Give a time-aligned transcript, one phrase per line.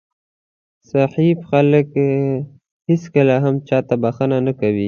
[0.91, 1.87] ضعیف خلک
[2.87, 4.79] هېڅکله هم چاته بښنه نه کوي.